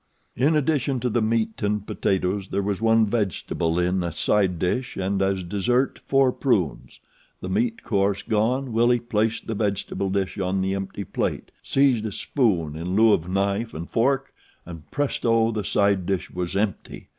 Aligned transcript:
In 0.35 0.55
addition 0.55 0.99
to 1.01 1.11
the 1.11 1.21
meat 1.21 1.61
and 1.61 1.85
potatoes 1.85 2.47
there 2.47 2.63
was 2.63 2.81
one 2.81 3.05
vegetable 3.05 3.77
in 3.77 4.01
a 4.01 4.11
side 4.11 4.57
dish 4.57 4.97
and 4.97 5.21
as 5.21 5.43
dessert 5.43 5.99
four 6.03 6.31
prunes. 6.31 6.99
The 7.39 7.49
meat 7.49 7.83
course 7.83 8.23
gone 8.23 8.73
Willie 8.73 8.99
placed 8.99 9.45
the 9.45 9.53
vegetable 9.53 10.09
dish 10.09 10.39
on 10.39 10.59
the 10.61 10.73
empty 10.73 11.03
plate, 11.03 11.51
seized 11.61 12.07
a 12.07 12.11
spoon 12.11 12.75
in 12.75 12.95
lieu 12.95 13.13
of 13.13 13.29
knife 13.29 13.75
and 13.75 13.87
fork 13.87 14.33
and 14.65 14.89
presto! 14.89 15.51
the 15.51 15.63
side 15.63 16.07
dish 16.07 16.31
was 16.31 16.55
empty. 16.57 17.09